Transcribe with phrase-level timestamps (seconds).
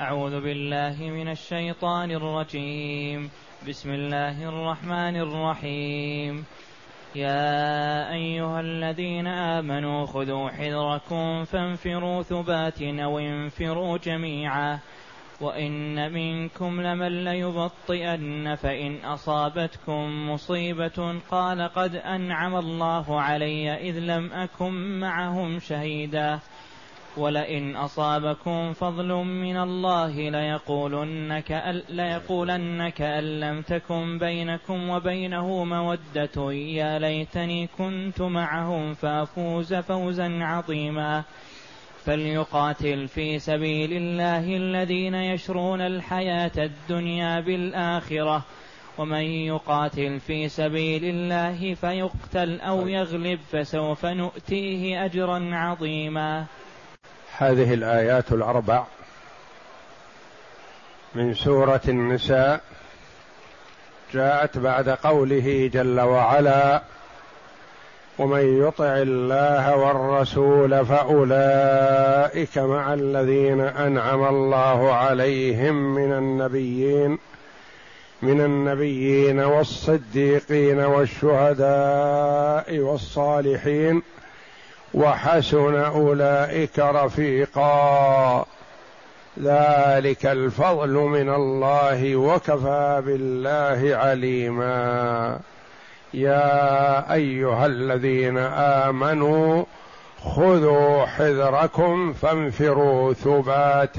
[0.00, 3.30] أعوذ بالله من الشيطان الرجيم.
[3.68, 6.44] بسم الله الرحمن الرحيم.
[7.16, 14.78] يا أيها الذين آمنوا خذوا حذركم فانفروا ثبات أو انفروا جميعا.
[15.40, 25.00] وإن منكم لمن ليبطئن فإن أصابتكم مصيبة قال قد أنعم الله علي إذ لم أكن
[25.00, 26.40] معهم شهيدا.
[27.18, 36.98] ولئن أصابكم فضل من الله ليقولن كأن, ليقولن كأن لم تكن بينكم وبينه مودة يا
[36.98, 41.24] ليتني كنت معهم فأفوز فوزا عظيما.
[42.04, 48.44] فليقاتل في سبيل الله الذين يشرون الحياة الدنيا بالآخرة.
[48.98, 56.46] ومن يقاتل في سبيل الله فيقتل أو يغلب فسوف نؤتيه أجرا عظيما.
[57.38, 58.84] هذه الآيات الأربع
[61.14, 62.60] من سورة النساء
[64.12, 66.82] جاءت بعد قوله جل وعلا
[68.18, 77.18] ومن يطع الله والرسول فأولئك مع الذين أنعم الله عليهم من النبيين
[78.22, 84.02] من النبيين والصديقين والشهداء والصالحين
[84.94, 88.46] وحسن أولئك رفيقا.
[89.42, 95.38] ذلك الفضل من الله وكفى بالله عليما.
[96.14, 99.64] يا أيها الذين آمنوا
[100.24, 103.98] خذوا حذركم فانفروا ثبات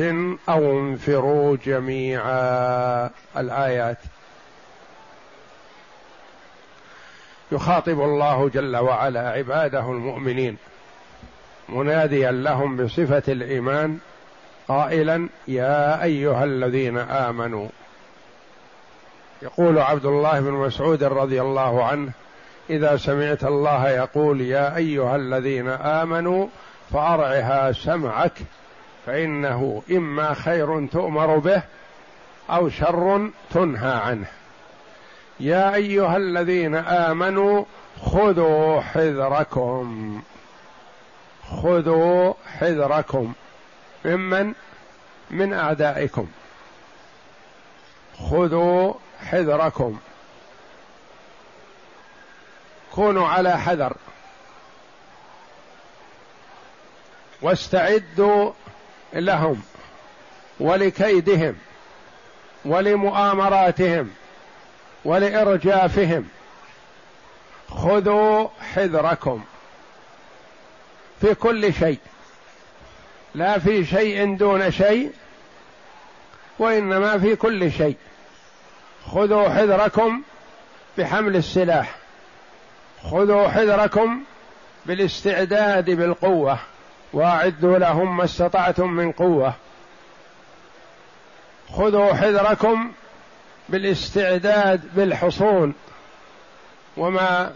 [0.50, 3.10] أو انفروا جميعا.
[3.38, 3.98] الآيات.
[7.52, 10.58] يخاطب الله جل وعلا عباده المؤمنين.
[11.74, 13.98] مناديا لهم بصفة الإيمان
[14.68, 17.68] قائلا يا أيها الذين آمنوا.
[19.42, 22.12] يقول عبد الله بن مسعود رضي الله عنه
[22.70, 26.48] إذا سمعت الله يقول يا أيها الذين آمنوا
[26.94, 28.34] فأرعها سمعك
[29.06, 31.62] فإنه إما خير تؤمر به
[32.50, 34.26] أو شر تنهى عنه.
[35.40, 37.64] يا أيها الذين آمنوا
[38.02, 40.22] خذوا حذركم.
[41.52, 43.34] خذوا حذركم
[44.06, 44.54] ممن
[45.32, 46.28] من أعدائكم.
[48.30, 48.94] خذوا
[49.26, 50.00] حذركم.
[52.92, 53.98] كونوا على حذر.
[57.42, 58.52] واستعدوا
[59.14, 59.62] لهم
[60.60, 61.56] ولكيدهم
[62.66, 64.10] ولمؤامراتهم
[65.06, 66.30] ولإرجافهم.
[67.70, 69.44] خذوا حذركم.
[71.22, 72.00] في كل شيء.
[73.36, 75.12] لا في شيء دون شيء
[76.60, 77.98] وإنما في كل شيء.
[79.06, 80.22] خذوا حذركم
[80.98, 81.96] بحمل السلاح.
[83.04, 84.24] خذوا حذركم
[84.86, 86.60] بالاستعداد بالقوة.
[87.14, 89.54] واعدوا لهم ما استطعتم من قوة.
[91.74, 92.92] خذوا حذركم
[93.70, 95.74] بالاستعداد بالحصون.
[96.98, 97.54] وما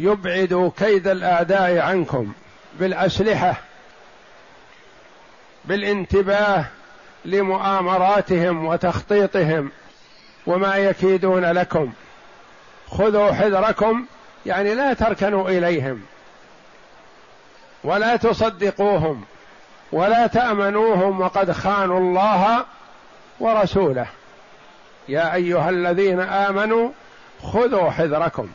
[0.00, 2.32] يبعد كيد الأعداء عنكم
[2.80, 3.54] بالأسلحة
[5.64, 6.64] بالانتباه
[7.24, 9.70] لمؤامراتهم وتخطيطهم
[10.46, 11.92] وما يكيدون لكم.
[12.90, 14.04] خذوا حذركم
[14.46, 16.02] يعني لا تركنوا إليهم
[17.84, 19.24] ولا تصدقوهم
[19.92, 22.64] ولا تأمنوهم وقد خانوا الله
[23.40, 24.06] ورسوله.
[25.08, 26.90] يا أيها الذين آمنوا
[27.42, 28.48] خذوا حذركم.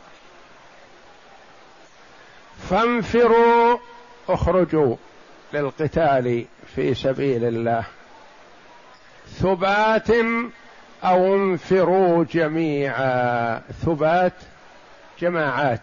[2.70, 3.78] فانفروا
[4.28, 4.96] اخرجوا
[5.52, 6.44] للقتال
[6.74, 7.84] في سبيل الله.
[9.28, 10.10] ثبات
[11.04, 13.60] أو انفروا جميعا.
[13.86, 14.32] ثبات
[15.20, 15.80] جماعات.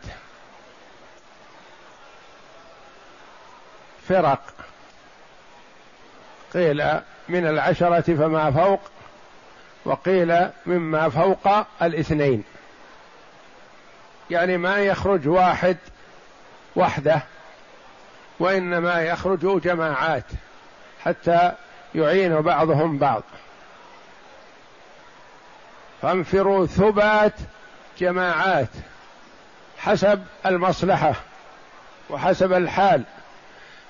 [4.08, 4.42] فرق.
[6.54, 6.84] قيل
[7.30, 8.82] من العشرة فما فوق
[9.86, 11.48] وقيل مما فوق
[11.82, 12.44] الاثنين.
[14.30, 15.78] يعني ما يخرج واحد
[16.76, 17.22] وحده
[18.40, 20.26] وإنما يخرج جماعات
[21.04, 21.52] حتى
[21.96, 23.24] يعين بعضهم بعض.
[26.02, 27.34] فانفروا ثبات
[28.00, 28.70] جماعات
[29.78, 31.14] حسب المصلحة
[32.10, 33.04] وحسب الحال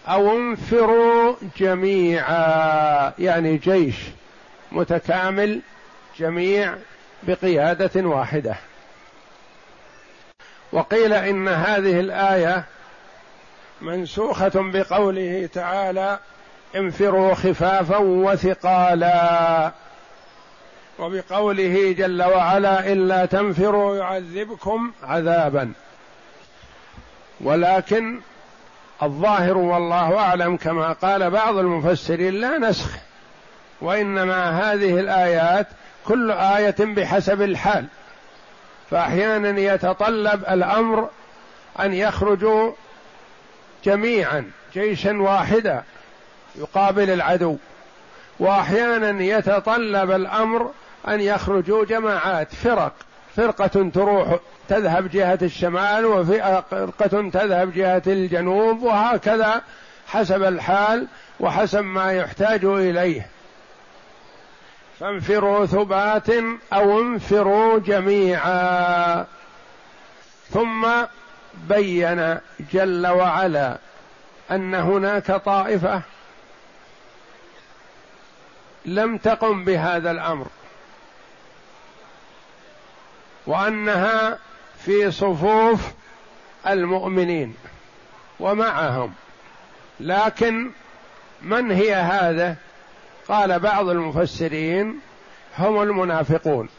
[0.08, 3.96] أو انفروا جميعا يعني جيش
[4.72, 5.62] متكامل
[6.18, 6.76] جميع
[7.24, 8.56] بقيادة واحدة.
[10.72, 12.66] وقيل إن هذه الآية
[13.82, 16.20] منسوخة بقوله تعالى
[16.76, 19.72] انفروا خفافا وثقالا.
[21.00, 25.74] وبقوله جل وعلا إلا تنفروا يعذبكم عذابا.
[27.42, 28.20] ولكن
[29.04, 32.90] الظاهر والله أعلم كما قال بعض المفسرين لا نسخ
[33.82, 35.68] وإنما هذه الآيات
[36.06, 37.86] كل آية بحسب الحال.
[38.92, 41.10] فأحيانا يتطلب الأمر
[41.80, 42.72] أن يخرجوا
[43.86, 45.84] جميعا جيشا واحدا
[46.56, 47.58] يقابل العدو.
[48.40, 50.72] وأحيانا يتطلب الأمر
[51.08, 52.94] أن يخرجوا جماعات فرق
[53.36, 59.62] فرقة تروح تذهب جهة الشمال وفرقة تذهب جهة الجنوب وهكذا
[60.08, 61.08] حسب الحال
[61.40, 63.28] وحسب ما يحتاج إليه.
[65.02, 66.30] فانفروا ثبات
[66.74, 69.26] أو انفروا جميعا.
[70.50, 70.88] ثم
[71.54, 72.38] بين
[72.74, 73.78] جل وعلا
[74.52, 76.02] أن هناك طائفة
[78.86, 80.48] لم تقم بهذا الأمر
[83.48, 84.38] وأنها
[84.86, 85.82] في صفوف
[86.68, 87.56] المؤمنين
[88.40, 89.14] ومعهم
[90.00, 90.72] لكن
[91.42, 92.56] من هي هذا؟
[93.32, 95.00] قال بعض المفسرين
[95.58, 96.70] هم المنافقون.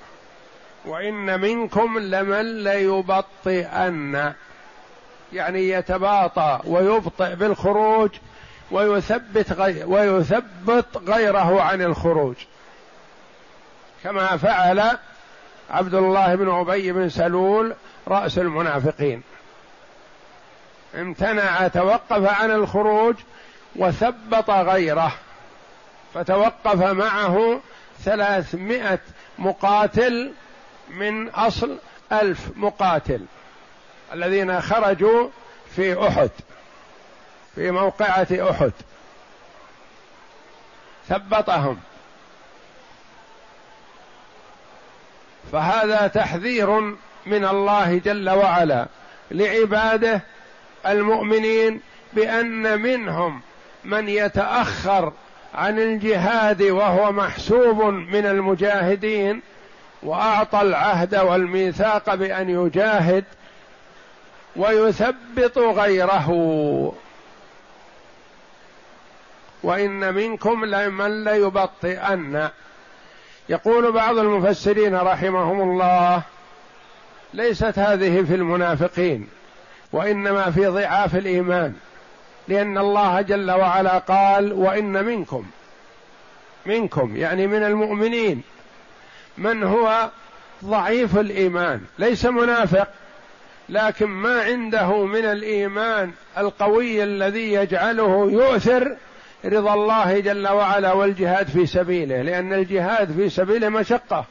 [0.85, 4.33] وإن منكم لمن ليبطئن.
[5.33, 8.11] يعني يتباطى ويبطئ بالخروج
[8.71, 12.37] ويثبت غي ويثبت غيره عن الخروج.
[14.05, 14.99] كما فعل
[15.71, 17.75] عبد الله بن أبي بن سلول
[18.09, 19.23] رأس المنافقين.
[20.95, 23.15] امتنع توقف عن الخروج
[23.77, 25.13] وثبط غيره.
[26.15, 27.61] فتوقف معه
[28.05, 28.99] ثلاثمائة
[29.39, 30.33] مقاتل
[30.89, 31.79] من أصل
[32.13, 33.25] ألف مقاتل
[34.13, 35.29] الذين خرجوا
[35.77, 36.31] في أحد
[37.55, 38.73] في موقعة أحد.
[41.09, 41.81] ثبطهم.
[45.53, 46.81] فهذا تحذير
[47.27, 48.87] من الله جل وعلا
[49.31, 50.21] لعباده
[50.87, 51.81] المؤمنين
[52.13, 53.41] بأن منهم
[53.85, 55.13] من يتأخر
[55.55, 59.43] عن الجهاد وهو محسوب من المجاهدين
[60.03, 63.25] وأعطى العهد والميثاق بأن يجاهد
[64.57, 66.29] ويثبط غيره.
[69.63, 72.49] وإن منكم لمن ليبطئن.
[73.49, 76.23] يقول بعض المفسرين رحمهم الله
[77.35, 79.29] ليست هذه في المنافقين
[79.93, 81.75] وإنما في ضعاف الإيمان.
[82.49, 85.45] لأن الله جل وعلا قال وإن منكم.
[86.67, 88.43] منكم يعني من المؤمنين.
[89.39, 90.11] من هو؟
[90.65, 91.81] ضعيف الإيمان.
[91.99, 92.89] ليس منافق
[93.69, 98.97] لكن ما عنده من الإيمان القوي الذي يجعله يؤثر
[99.45, 102.23] رضا الله جل وعلا والجهاد في سبيله.
[102.23, 104.25] لأن الجهاد في سبيله مشقة.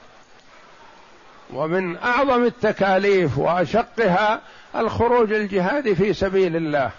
[1.54, 4.42] ومن أعظم التكاليف وأشقها
[4.76, 6.92] الخروج الجهاد في سبيل الله.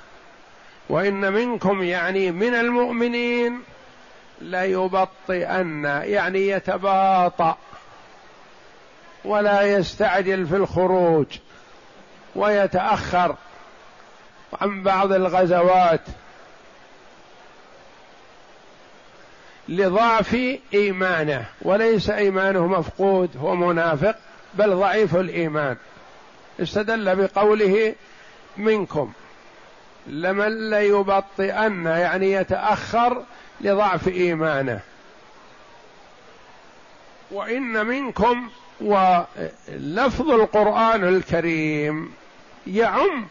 [0.88, 3.62] وإن منكم يعني من المؤمنين
[4.40, 7.56] ليبطئن يعني يتباطأ
[9.24, 11.26] ولا يستعجل في الخروج
[12.36, 13.36] ويتأخر
[14.60, 16.00] عن بعض الغزوات
[19.68, 20.36] لضعف
[20.74, 21.44] إيمانه.
[21.62, 24.16] وليس إيمانه مفقود هو منافق
[24.54, 25.76] بل ضعيف الإيمان.
[26.60, 27.94] استدل بقوله
[28.56, 29.12] منكم.
[30.06, 33.22] لمن ليبطئن يعني يتأخر
[33.60, 34.80] لضعف إيمانه.
[37.30, 42.12] وإن منكم ولفظ القرآن الكريم
[42.66, 43.26] يعم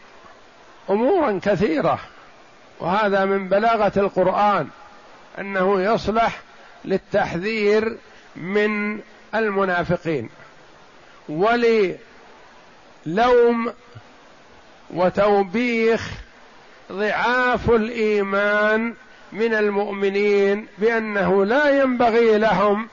[0.90, 1.98] أمورا كثيرة
[2.80, 4.68] وهذا من بلاغة القرآن
[5.38, 6.40] أنه يصلح
[6.84, 7.96] للتحذير
[8.36, 9.00] من
[9.34, 10.28] المنافقين.
[11.28, 11.98] وللوم
[14.90, 16.10] وتوبيخ
[16.92, 18.94] ضعاف الإيمان
[19.32, 22.88] من المؤمنين بأنه لا ينبغي لهم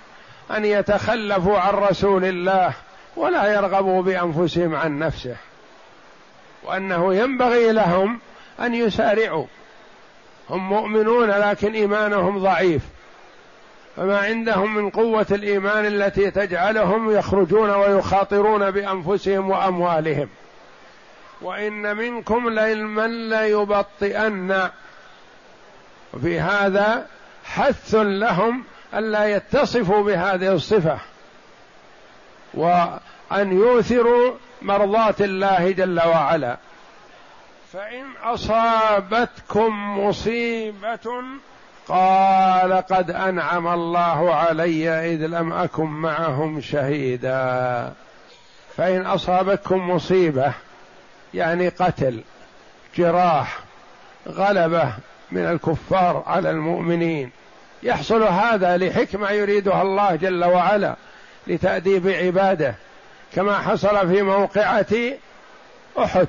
[0.51, 2.73] أن يتخلفوا عن رسول الله
[3.15, 5.35] ولا يرغبوا بأنفسهم عن نفسه
[6.63, 8.19] وأنه ينبغي لهم
[8.59, 9.45] أن يسارعوا.
[10.49, 12.81] هم مؤمنون لكن إيمانهم ضعيف.
[13.95, 20.29] فما عندهم من قوة الإيمان التي تجعلهم يخرجون ويخاطرون بأنفسهم وأموالهم.
[21.41, 24.69] وإن منكم لمن ليبطئن.
[26.13, 27.07] وفي هذا
[27.43, 30.99] حث لهم ألا يتصفوا بهذه الصفة
[32.53, 36.57] وأن يوثروا مرضاه الله جل وعلا.
[37.73, 41.23] فإن أصابتكم مصيبة
[41.87, 47.93] قال قد أنعم الله علي إذ لم أكن معهم شهيدا.
[48.77, 50.53] فإن أصابتكم مصيبة
[51.33, 52.23] يعني قتل
[52.95, 53.59] جراح
[54.27, 54.93] غلبة
[55.31, 57.31] من الكفار على المؤمنين.
[57.83, 60.95] يحصل هذا لحكمة يريدها الله جل وعلا
[61.47, 62.75] لتأديب عباده.
[63.35, 64.85] كما حصل في موقعة
[65.99, 66.27] أحد.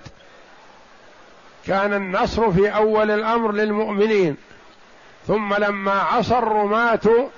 [1.66, 4.36] كان النصر في أول الأمر للمؤمنين.
[5.26, 7.28] ثم لما عصى الرماة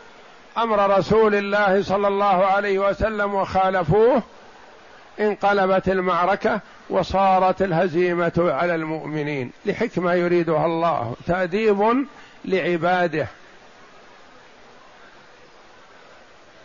[0.58, 4.22] أمر رسول الله صلى الله عليه وسلم وخالفوه
[5.20, 6.60] انقلبت المعركة.
[6.92, 12.06] وصارت الهزيمة على المؤمنين لحكمة يريدها الله تأديب
[12.44, 13.26] لعباده.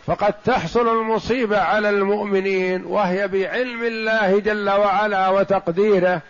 [0.06, 6.20] فقد تحصل المصيبة على المؤمنين وهي بعلم الله جل وعلا وتقديره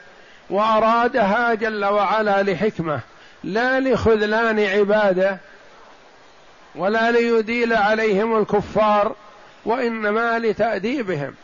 [0.50, 3.00] وأرادها جل وعلا لحكمة
[3.44, 5.38] لا لخذلان عباده
[6.74, 9.14] ولا ليديل عليهم الكفار
[9.64, 11.34] وإنما لتأديبهم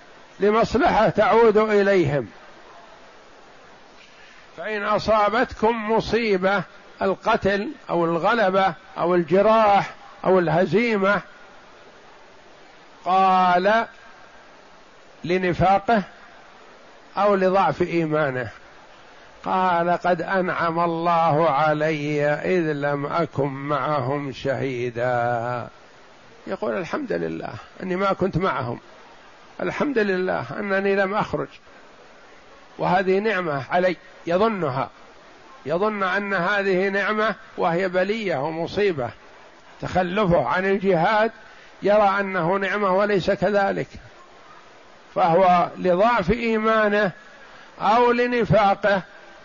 [0.40, 2.26] لمصلحة تعود إليهم.
[4.56, 6.62] فإن أصابتكم مصيبة
[7.02, 9.94] القتل أو الغلبة أو الجراح
[10.24, 11.20] أو الهزيمة
[13.04, 13.86] قال
[15.24, 16.02] لنفاقه
[17.16, 18.50] أو لضعف إيمانه.
[19.44, 25.68] قال قد أنعم الله علي إذ لم أكن معهم شهيدا.
[26.46, 28.80] يقول الحمد لله أني ما كنت معهم.
[29.60, 31.48] الحمد لله أنني لم أخرج.
[32.78, 34.90] وهذه نعمة علي يظنها.
[35.66, 39.10] يظن أن هذه نعمة وهي بلية ومصيبة.
[39.82, 41.32] تخلفه عن الجهاد
[41.82, 43.88] يرى أنه نعمة وليس كذلك.
[45.14, 47.10] فهو لضعف إيمانه
[47.80, 49.02] أو لنفاقه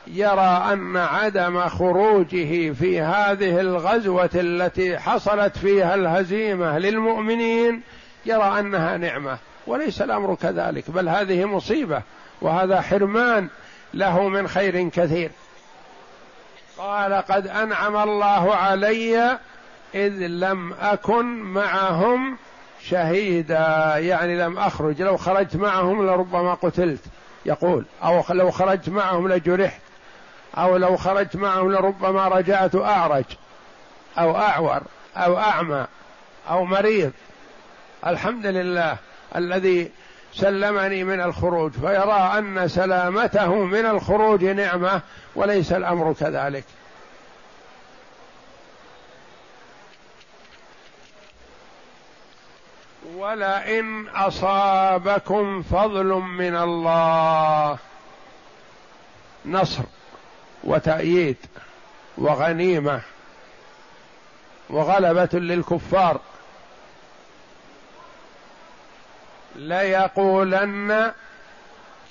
[0.08, 7.82] يرى أن عدم خروجه في هذه الغزوة التي حصلت فيها الهزيمة للمؤمنين
[8.26, 12.02] يرى أنها نعمة وليس الأمر كذلك بل هذه مصيبة.
[12.42, 13.48] وهذا حرمان
[13.94, 15.32] له من خير كثير.
[16.78, 19.38] قال قد أنعم الله علي
[19.96, 22.38] إذ لم أكن معهم
[22.84, 23.94] شهيدا.
[23.98, 27.02] يعني لم أخرج لو خرجت معهم لربما قتلت.
[27.46, 29.82] يقول أو لو خرجت معهم لجرحت.
[30.58, 33.26] أو لو خرجت معهم لربما رجعت أعرج.
[34.18, 34.82] أو أعور.
[35.18, 35.88] أو أعمى.
[36.50, 37.12] أو مريض.
[38.08, 38.98] الحمد لله
[39.36, 39.92] الذي
[40.34, 45.02] سلمني من الخروج فيرى أن سلامته من الخروج نعمة
[45.36, 46.64] وليس الأمر كذلك.
[53.16, 57.78] ولئن أصابكم فضل من الله
[59.46, 59.84] نصر
[60.64, 61.38] وتأييد
[62.18, 63.02] وغنيمة
[64.70, 66.20] وغلبة للكفار.
[69.60, 71.12] ليقولن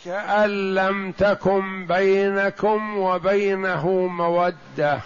[0.04, 5.00] كأن لم تكن بينكم وبينه مودة.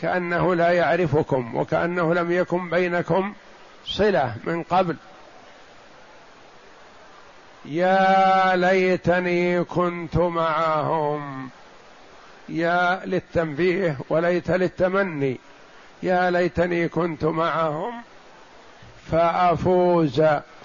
[0.00, 3.34] كأنه لا يعرفكم وكأنه لم يكن بينكم
[3.86, 4.96] صلة من قبل.
[7.64, 11.50] يا ليتني كنت معهم.
[12.48, 15.40] يا للتنبيه وليت للتمني.
[16.02, 18.02] يا ليتني كنت معهم.
[19.10, 20.22] فأفوز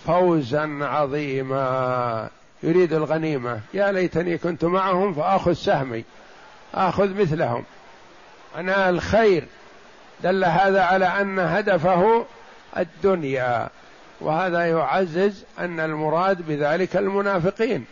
[0.08, 2.30] فوزا عظيما.
[2.64, 3.60] يريد الغنيمة.
[3.74, 6.04] يا ليتني كنت معهم فأخذ سهمي.
[6.76, 7.64] أخذ مثلهم.
[8.58, 9.46] أنا الخير.
[10.24, 12.26] دل هذا على أن هدفه
[12.78, 13.70] الدنيا.
[14.22, 17.86] وهذا يعزز أن المراد بذلك المنافقين.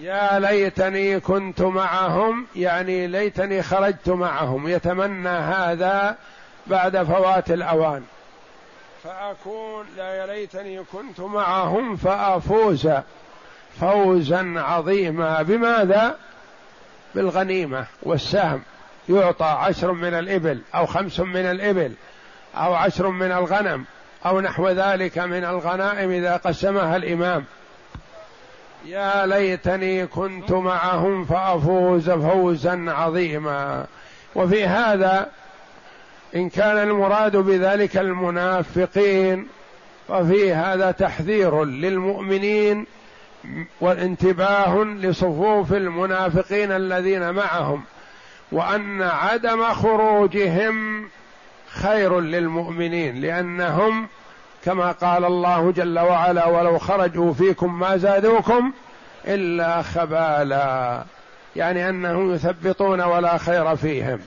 [0.00, 4.68] يا ليتني كنت معهم يعني ليتني خرجت معهم.
[4.68, 6.16] يتمنى هذا
[6.66, 8.02] بعد فوات الأوان.
[9.04, 12.88] فاكون لا ليتني كنت معهم فأفوز
[13.80, 15.42] فوزا عظيما.
[15.42, 16.16] بماذا؟
[17.14, 18.62] بالغنيمة والسهم.
[19.08, 21.92] يعطى عشر من الإبل أو خمس من الإبل
[22.56, 23.84] أو عشر من الغنم
[24.26, 27.44] أو نحو ذلك من الغنائم إذا قسمها الإمام.
[28.84, 33.86] يا ليتني كنت معهم فأفوز فوزا عظيما.
[34.34, 35.30] وفي هذا
[36.36, 39.46] إن كان المراد بذلك المنافقين
[40.08, 42.86] ففي هذا تحذير للمؤمنين
[43.80, 47.82] وانتباه لصفوف المنافقين الذين معهم
[48.52, 51.08] وأن عدم خروجهم
[51.68, 54.08] خير للمؤمنين لأنهم
[54.64, 58.72] كما قال الله جل وعلا ولو خرجوا فيكم ما زادوكم
[59.26, 61.04] إلا خبالا
[61.56, 64.18] يعني أنهم يثبطون ولا خير فيهم.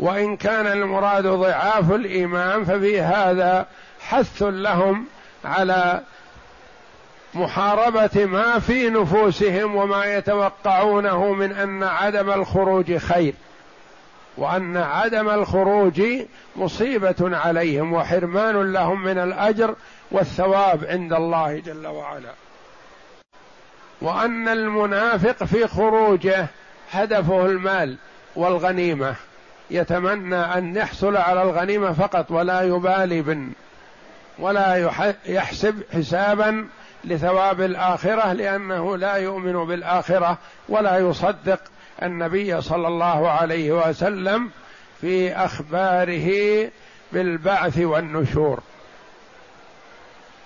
[0.00, 3.66] وإن كان المراد ضعاف الإيمان ففي هذا
[4.00, 5.04] حث لهم
[5.44, 6.00] على
[7.34, 13.34] محاربة ما في نفوسهم وما يتوقعونه من أن عدم الخروج خير
[14.36, 16.02] وأن عدم الخروج
[16.56, 19.74] مصيبة عليهم وحرمان لهم من الأجر
[20.10, 22.32] والثواب عند الله جل وعلا.
[24.00, 26.46] وأن المنافق في خروجه
[26.92, 27.96] هدفه المال
[28.36, 29.14] والغنيمة.
[29.70, 33.50] يتمنى أن يحصل على الغنيمة فقط ولا يبالي بن
[34.38, 34.92] ولا
[35.26, 36.66] يحسب حسابا
[37.04, 41.60] لثواب الآخرة لأنه لا يؤمن بالآخرة ولا يصدق
[42.02, 44.50] النبي صلى الله عليه وسلم
[45.00, 46.30] في أخباره
[47.12, 48.60] بالبعث والنشور.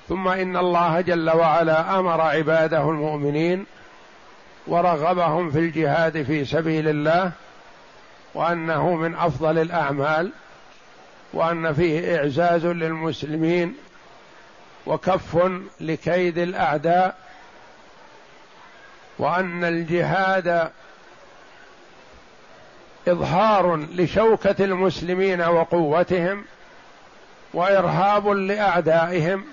[0.09, 3.67] ثم إن الله جل وعلا أمر عباده المؤمنين
[4.67, 7.33] ورغبهم في الجهاد في سبيل الله
[8.35, 10.33] وأنه من أفضل الأعمال
[11.33, 13.77] وأن فيه إعزاز للمسلمين
[14.87, 15.51] وكف
[15.81, 17.17] لكيد الأعداء
[19.19, 20.71] وأن الجهاد
[23.09, 26.45] إظهار لشوكة المسلمين وقوتهم
[27.55, 29.45] وإرهاب لأعدائهم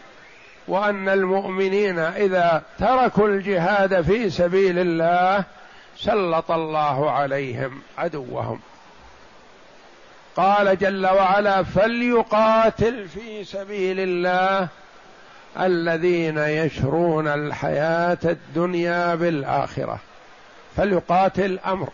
[0.67, 5.43] وأن المؤمنين إذا تركوا الجهاد في سبيل الله
[5.97, 8.59] سلط الله عليهم عدوهم.
[10.35, 14.67] قال جل وعلا فليقاتل في سبيل الله
[15.59, 19.99] الذين يشرون الحياة الدنيا بالآخرة.
[20.77, 21.89] فليقاتل أمر.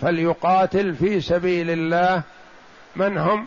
[0.00, 2.22] فليقاتل في سبيل الله
[2.96, 3.46] من هم؟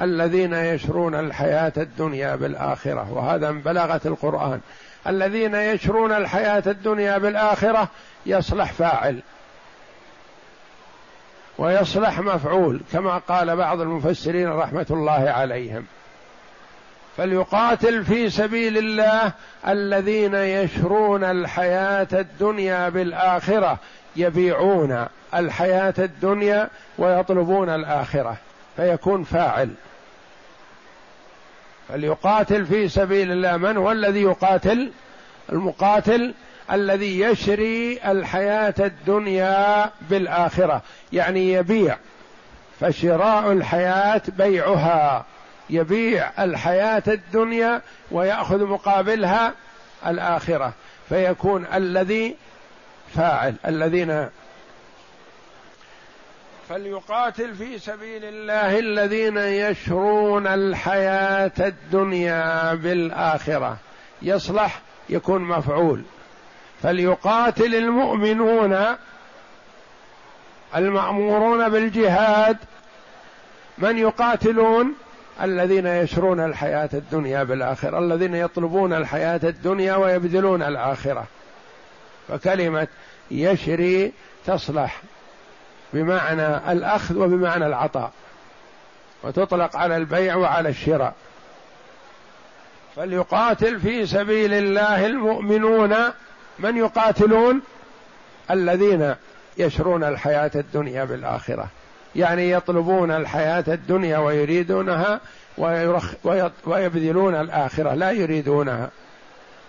[0.00, 3.12] الذين يشرون الحياة الدنيا بالآخرة.
[3.12, 4.60] وهذا من بلاغة القرآن.
[5.06, 7.88] الذين يشرون الحياة الدنيا بالآخرة
[8.26, 9.20] يصلح فاعل.
[11.58, 15.84] ويصلح مفعول كما قال بعض المفسرين رحمة الله عليهم.
[17.16, 19.32] فليقاتل في سبيل الله
[19.68, 23.78] الذين يشرون الحياة الدنيا بالآخرة
[24.16, 28.36] يبيعون الحياة الدنيا ويطلبون الآخرة
[28.76, 29.70] فيكون فاعل.
[31.88, 34.90] فليقاتل في سبيل الله من هو الذي يقاتل؟
[35.52, 36.34] المقاتل
[36.72, 40.82] الذي يشري الحياة الدنيا بالآخرة.
[41.12, 41.96] يعني يبيع.
[42.80, 45.24] فشراء الحياة بيعها.
[45.70, 49.52] يبيع الحياة الدنيا ويأخذ مقابلها
[50.06, 50.72] الآخرة.
[51.08, 52.36] فيكون الذي
[53.14, 54.28] فاعل الذين
[56.68, 63.76] فليقاتل في سبيل الله الذين يشرون الحياة الدنيا بالآخرة.
[64.22, 66.02] يصلح يكون مفعول.
[66.84, 68.96] فليقاتل المؤمنون
[70.76, 72.56] المأمورون بالجهاد.
[73.78, 74.94] من يقاتلون؟
[75.42, 81.24] الذين يشرون الحياة الدنيا بالآخرة الذين يطلبون الحياة الدنيا ويبذلون الآخرة.
[82.28, 82.88] فكلمة
[83.30, 84.12] يشري
[84.46, 85.02] تصلح
[85.92, 88.12] بمعنى الأخذ وبمعنى العطاء
[89.22, 91.14] وتطلق على البيع وعلى الشراء.
[92.96, 95.94] فليقاتل في سبيل الله المؤمنون
[96.58, 97.62] من يقاتلون
[98.50, 99.14] الذين
[99.58, 101.68] يشرون الحياة الدنيا بالآخرة.
[102.16, 105.20] يعني يطلبون الحياة الدنيا ويريدونها
[106.64, 108.90] ويبذلون الآخرة لا يريدونها.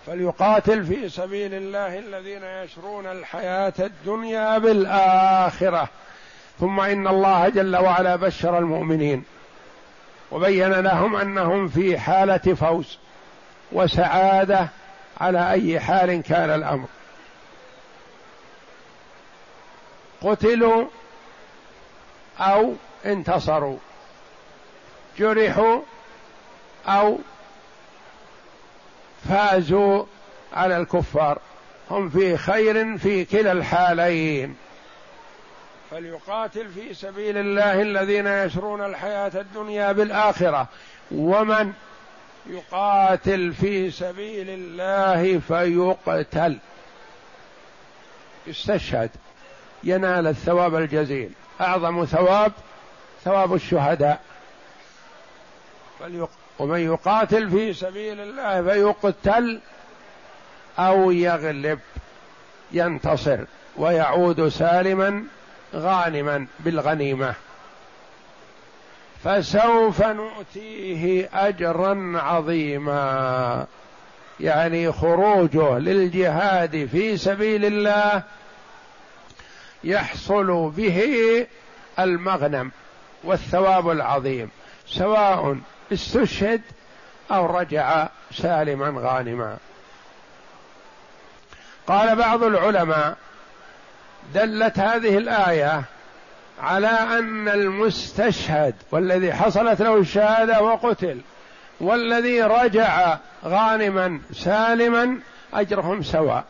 [0.07, 5.89] فليقاتل في سبيل الله الذين يشرون الحياة الدنيا بالآخرة.
[6.59, 9.23] ثم إن الله جل وعلا بشر المؤمنين.
[10.31, 12.97] وبين لهم أنهم في حالة فوز
[13.71, 14.67] وسعادة
[15.21, 16.87] على أي حال كان الأمر.
[20.21, 20.85] قتلوا
[22.39, 22.73] أو
[23.05, 23.77] انتصروا.
[25.17, 25.81] جرحوا
[26.87, 27.19] أو
[29.29, 30.05] فازوا
[30.53, 31.39] على الكفار.
[31.91, 34.55] هم في خير في كلا الحالين.
[35.91, 40.67] فليقاتل في سبيل الله الذين يشرون الحياة الدنيا بالآخرة.
[41.11, 41.73] ومن
[42.47, 46.57] يقاتل في سبيل الله فيقتل.
[48.47, 49.09] يستشهد
[49.83, 51.31] ينال الثواب الجزيل.
[51.61, 52.51] أعظم ثواب
[53.23, 54.21] ثواب الشهداء.
[56.59, 59.59] ومن يقاتل في سبيل الله فيقتل
[60.79, 61.79] أو يغلب.
[62.71, 63.39] ينتصر.
[63.77, 65.23] ويعود سالما
[65.75, 67.33] غانما بالغنيمة.
[69.25, 73.65] فسوف نؤتيه أجرا عظيما.
[74.39, 78.23] يعني خروجه للجهاد في سبيل الله
[79.83, 81.47] يحصل به
[81.99, 82.71] المغنم
[83.23, 84.49] والثواب العظيم
[84.87, 85.57] سواء
[85.93, 86.61] استشهد
[87.31, 89.57] أو رجع سالما غانما.
[91.87, 93.17] قال بعض العلماء
[94.33, 95.83] دلت هذه الآية
[96.61, 101.21] على أن المستشهد والذي حصلت له الشهادة وقتل
[101.79, 105.19] والذي رجع غانما سالما
[105.53, 106.43] أجرهم سواء.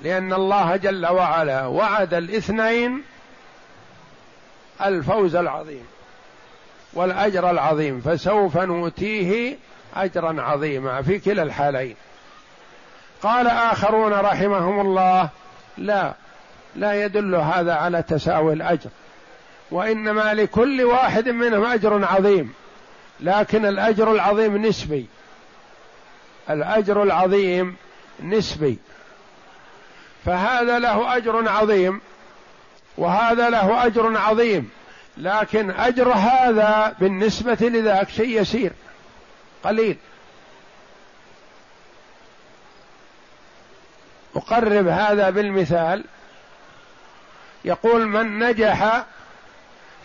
[0.00, 3.02] لأن الله جل وعلا وعد الاثنين
[4.84, 5.86] الفوز العظيم
[6.92, 9.56] والأجر العظيم فسوف نؤتيه
[9.96, 11.96] اجرا عظيما في كلا الحالين.
[13.22, 15.28] قال آخرون رحمهم الله
[15.78, 16.14] لا
[16.76, 18.90] لا يدل هذا على تساوي الأجر.
[19.70, 22.52] وإنما لكل واحد منهم أجر عظيم.
[23.20, 25.06] لكن الأجر العظيم نسبي.
[26.50, 27.76] الأجر العظيم
[28.22, 28.78] نسبي.
[30.24, 32.00] فهذا له أجر عظيم
[32.98, 34.70] وهذا له أجر عظيم.
[35.16, 38.72] لكن أجر هذا بالنسبة لذاك شيء يسير.
[39.64, 39.96] قليل.
[44.36, 46.04] أقرب هذا بالمثال
[47.66, 49.04] يقول من نجح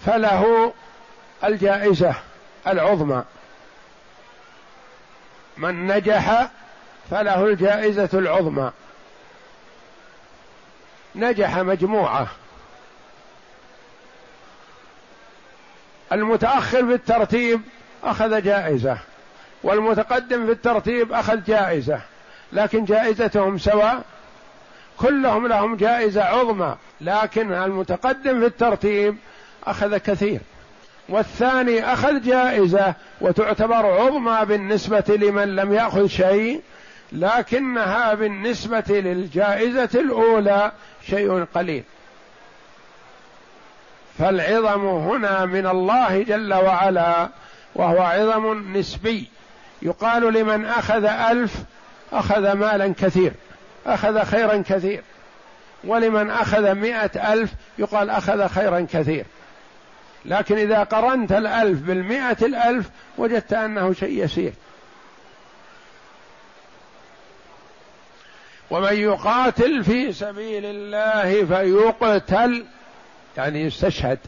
[0.06, 0.74] فله
[1.44, 2.16] الجائزة
[2.68, 3.24] العظمى.
[5.58, 6.50] من نجح
[7.12, 8.72] فله الجائزة العظمى.
[11.16, 12.28] نجح مجموعة.
[16.12, 17.62] المتأخر في الترتيب
[18.04, 18.98] أخذ جائزة
[19.64, 22.02] والمتقدم في الترتيب أخذ جائزة
[22.52, 24.04] لكن جائزتهم سواء
[25.02, 29.18] كلهم لهم جائزة عظمى لكن المتقدم في الترتيب
[29.68, 30.40] أخذ كثير.
[31.10, 36.62] والثاني أخذ جائزة وتعتبر عظمى بالنسبة لمن لم يأخذ شيء
[37.12, 40.72] لكنها بالنسبة للجائزة الأولى
[41.10, 41.84] شيء قليل.
[44.20, 47.30] فالعظم هنا من الله جل وعلا
[47.76, 49.28] وهو عظم نسبي.
[49.82, 51.56] يقال لمن أخذ ألف
[52.14, 53.34] أخذ مالا كثير.
[53.86, 55.04] أخذ خيرا كثير.
[55.84, 59.26] ولمن أخذ مئة ألف يقال أخذ خيرا كثير.
[60.26, 64.54] لكن إذا قرنت الألف بالمئة الألف وجدت أنه شيء يسير.
[68.70, 72.66] ومن يقاتل في سبيل الله فيقتل
[73.38, 74.20] يعني يستشهد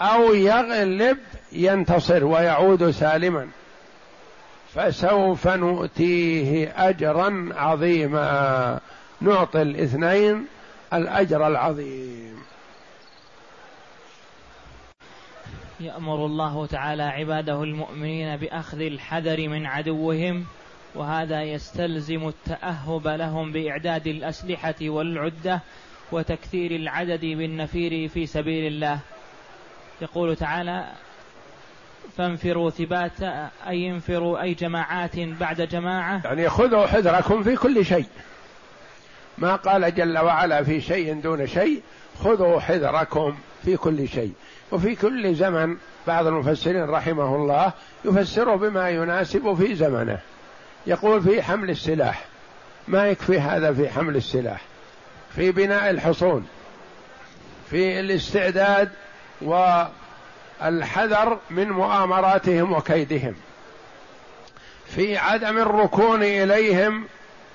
[0.00, 1.18] أو يغلب
[1.52, 3.48] ينتصر ويعود سالما.
[4.74, 8.80] فسوف نؤتيه اجرا عظيما.
[9.20, 10.46] نعطي الاثنين
[10.92, 12.42] الأجر العظيم.
[15.80, 20.44] يأمر الله تعالى عباده المؤمنين بأخذ الحذر من عدوهم
[20.94, 25.60] وهذا يستلزم التأهب لهم بإعداد الأسلحة والعدة
[26.12, 28.98] وتكثير العدد بالنفير في سبيل الله.
[30.02, 30.92] يقول تعالى
[32.16, 33.22] فانفروا ثبات
[33.66, 36.20] أي انفروا أي جماعات بعد جماعة.
[36.24, 38.06] يعني خذوا حذركم في كل شيء.
[39.38, 41.82] ما قال جل وعلا في شيء دون شيء
[42.24, 44.32] خذوا حذركم في كل شيء.
[44.72, 47.72] وفي كل زمن بعض المفسرين رحمه الله
[48.04, 50.18] يفسره بما يناسب في زمنه.
[50.86, 52.24] يقول في حمل السلاح.
[52.88, 54.60] ما يكفي هذا في حمل السلاح؟
[55.36, 56.46] في بناء الحصون.
[57.70, 58.90] في الاستعداد
[60.60, 63.34] والحذر من مؤامراتهم وكيدهم.
[64.86, 67.04] في عدم الركون إليهم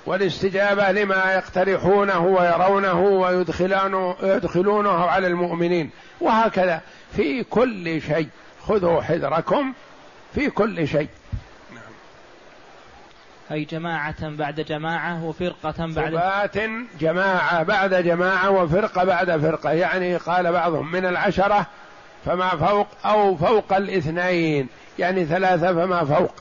[0.06, 5.90] والاستجابة لما يقترحونه ويرونه ويدخلونه يدخلونه على المؤمنين.
[6.22, 6.82] وهكذا
[7.16, 8.28] في كل شيء.
[8.68, 9.74] خذوا حذركم
[10.36, 11.08] في كل شيء.
[13.52, 16.58] أي جماعة بعد جماعة وفرقة بعد ثبات
[17.00, 19.72] جماعة بعد جماعة وفرقة بعد فرقة.
[19.72, 21.66] يعني قال بعضهم من العشرة
[22.26, 24.68] فما فوق أو فوق الاثنين
[25.00, 26.32] يعني ثلاثة فما فوق.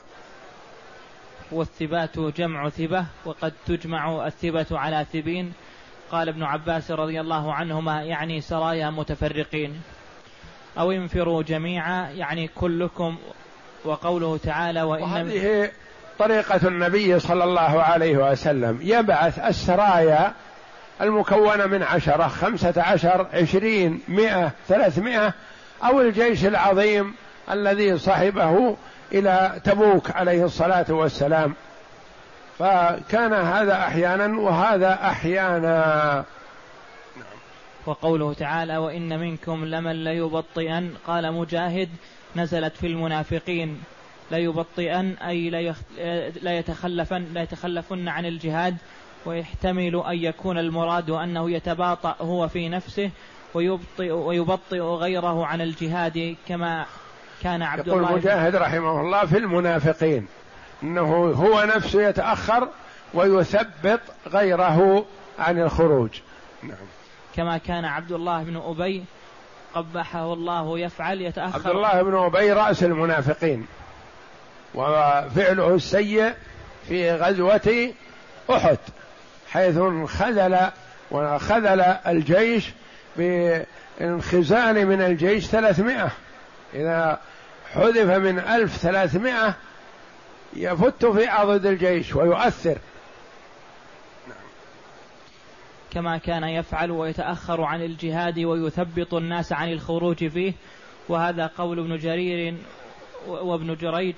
[1.51, 5.53] والثبات جمع ثبة وقد تجمع الثبة على ثبين.
[6.11, 9.81] قال ابن عباس رضي الله عنهما يعني سرايا متفرقين.
[10.77, 13.17] أو انفروا جميعا يعني كلكم
[13.85, 15.71] وقوله تعالى وإن وهذه
[16.19, 18.79] طريقة النبي صلى الله عليه وسلم.
[18.81, 20.33] يبعث السرايا
[21.01, 25.33] المكونة من عشرة خمسة عشر عشرين مئة ثلاثمائة
[25.83, 27.15] أو الجيش العظيم
[27.51, 28.75] الذي صحبه
[29.11, 31.55] إلى تبوك عليه الصلاة والسلام.
[32.59, 36.25] فكان هذا أحيانا وهذا أحيانا.
[37.85, 41.89] وقوله تعالى وإن منكم لمن ليبطئن قال مجاهد
[42.35, 43.83] نزلت في المنافقين.
[44.31, 45.49] ليبطئن أي
[46.41, 48.77] لا يتخلفن لا يتخلفن عن الجهاد
[49.25, 53.09] ويحتمل أن يكون المراد أنه يتباطأ هو في نفسه
[53.57, 56.85] ويبطئ, ويبطئ غيره عن الجهاد كما
[57.43, 60.27] كان عبد يقول الله مجاهد رحمه الله في المنافقين
[60.83, 62.67] إنه هو نفسه يتأخر
[63.13, 65.05] ويثبط غيره
[65.39, 66.09] عن الخروج.
[66.63, 66.77] نعم.
[67.35, 69.03] كما كان عبد الله بن أبي
[69.73, 71.59] قبحه الله يفعل يتأخر.
[71.59, 73.67] عبد الله بن أبي رأس المنافقين.
[74.75, 76.33] وفعله السيء
[76.87, 77.93] في غزوة
[78.49, 78.77] أحد
[79.51, 80.69] حيث خذل
[81.11, 82.71] وخذل الجيش
[83.17, 86.11] بانخزال من الجيش ثلاثمائة.
[86.73, 87.19] إذا
[87.71, 89.55] حذف من ألف ثلاثمائة
[90.53, 92.77] يفت في عضد الجيش ويؤثر.
[95.91, 100.53] كما كان يفعل ويتأخر عن الجهاد ويثبط الناس عن الخروج فيه.
[101.09, 102.55] وهذا قول ابن جرير
[103.27, 104.15] وابن جريج.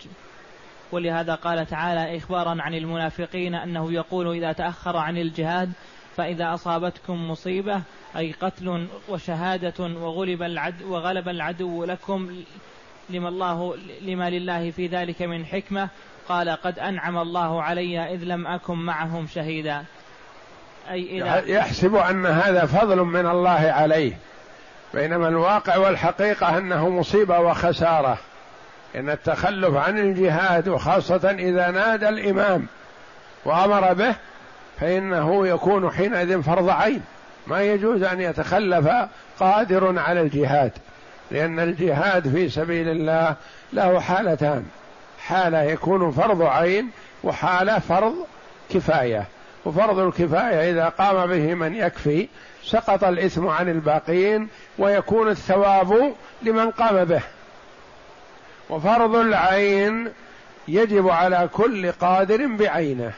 [0.92, 5.72] ولهذا قال تعالى إخبارا عن المنافقين أنه يقول إذا تأخر عن الجهاد
[6.20, 7.82] فإذا أصابتكم مصيبة
[8.18, 12.44] أي قتل وشهادة وغلب العدو وغلب العدو لكم
[13.10, 15.90] لما الله لما لله في ذلك من حكمة
[16.30, 19.84] قال قد أنعم الله علي إذ لم أكن معهم شهيدا.
[20.90, 24.18] أي إذا يحسب أن هذا فضل من الله عليه.
[24.94, 28.18] بينما الواقع والحقيقة أنه مصيبة وخسارة.
[28.96, 32.68] إن التخلف عن الجهاد وخاصة إذا نادى الإمام
[33.46, 34.16] وأمر به
[34.80, 37.02] فإنه يكون حينئذ فرض عين.
[37.48, 38.90] ما يجوز أن يتخلف
[39.40, 40.72] قادر على الجهاد
[41.32, 43.36] لأن الجهاد في سبيل الله
[43.74, 44.66] له حالتان.
[45.20, 46.90] حالة يكون فرض عين
[47.24, 48.14] وحالة فرض
[48.70, 49.26] كفاية.
[49.66, 52.28] وفرض الكفاية إذا قام به من يكفي
[52.64, 57.22] سقط الإثم عن الباقين ويكون الثواب لمن قام به.
[58.70, 60.08] وفرض العين
[60.68, 63.12] يجب على كل قادر بعينه.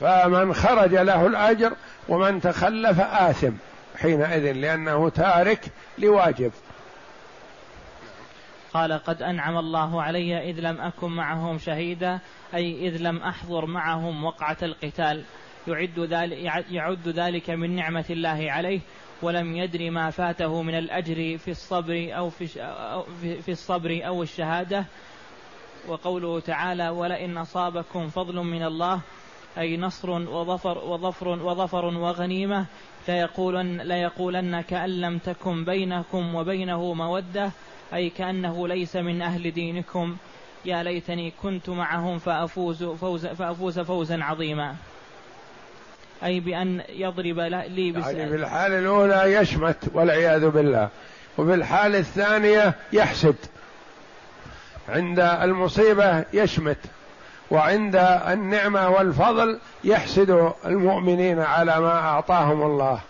[0.00, 1.72] فمن خرج له الأجر
[2.08, 3.52] ومن تخلف آثم
[3.96, 5.60] حينئذ لأنه تارك
[5.98, 6.52] لواجب.
[8.74, 12.18] قال قد أنعم الله علي إذ لم أكن معهم شهيدا
[12.54, 15.22] أي إذ لم أحضر معهم وقعة القتال.
[15.68, 18.80] يعد ذلك يعد ذلك من نعمة الله عليه
[19.22, 22.46] ولم يدر ما فاته من الأجر في الصبر أو في,
[23.42, 24.84] في الصبر أو الشهادة.
[25.88, 29.00] وقوله تعالى ولئن أصابكم فضل من الله
[29.58, 32.64] أي نصر وظفر وظفر وظفر وغنيمة
[33.08, 37.50] ليقولن, ليقولن كأن لم تكن بينكم وبينه مودة
[37.94, 40.16] أي كأنه ليس من أهل دينكم.
[40.64, 44.74] يا ليتني كنت معهم فأفوز, فوز فأفوز فوزا عظيما.
[46.24, 50.88] أي بأن يضرب لي بس يعني في الحالة الأولى يشمت والعياذ بالله
[51.38, 53.36] وفي الحالة الثانية يحسد.
[54.88, 56.78] عند المصيبة يشمت.
[57.50, 63.00] وعند النعمة والفضل يحسد المؤمنين على ما أعطاهم الله.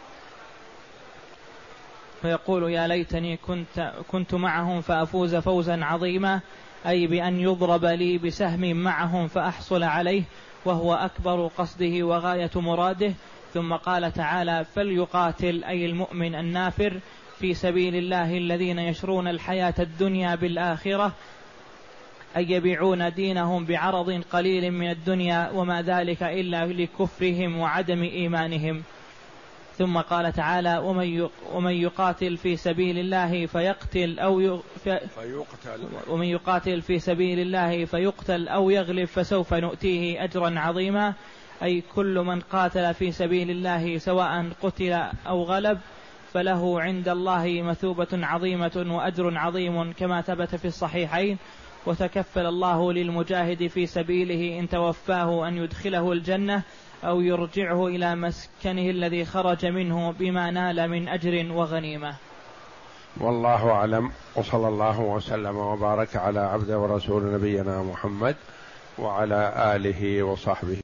[2.22, 6.40] فيقول يا ليتني كنت كنت معهم فأفوز فوزا عظيما
[6.86, 10.22] أي بأن يضرب لي بسهم معهم فأحصل عليه
[10.64, 13.14] وهو أكبر قصده وغاية مراده.
[13.54, 17.00] ثم قال تعالى فليقاتل أي المؤمن النافر
[17.38, 21.12] في سبيل الله الذين يشرون الحياة الدنيا بالآخرة
[22.36, 28.82] أي يبيعون دينهم بعرض قليل من الدنيا وما ذلك إلا لكفرهم وعدم إيمانهم.
[29.78, 35.88] ثم قال تعالى ومن ومن يقاتل في سبيل الله فيقتل أو فيقتل.
[36.08, 41.14] ومن يقاتل في سبيل الله فيقتل أو يغلب فسوف نؤتيه أجرا عظيما.
[41.62, 44.92] أي كل من قاتل في سبيل الله سواء قتل
[45.26, 45.78] أو غلب
[46.32, 51.38] فله عند الله مثوبة عظيمة وأجر عظيم كما ثبت في الصحيحين.
[51.88, 56.62] وتكفل الله للمجاهد في سبيله إن توفاه أن يدخله الجنة
[57.04, 62.14] أو يرجعه إلى مسكنه الذي خرج منه بما نال من أجر وغنيمة.
[63.20, 64.10] والله أعلم.
[64.36, 68.36] وصلى الله وسلم وبارك على عبد ورسول نبينا محمد
[68.98, 70.76] وعلى آله وصحبه.